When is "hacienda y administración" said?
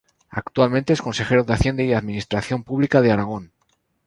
1.53-2.63